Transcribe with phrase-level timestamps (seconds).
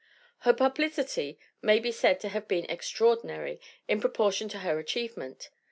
[0.45, 5.51] Her publicity may be said to have been extraordinary in proportion to her achieve ment.